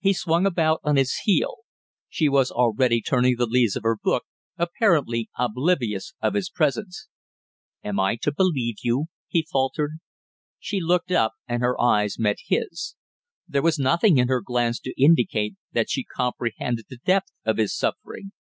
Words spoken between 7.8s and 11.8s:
"Am I to believe you" he faltered. She looked up and her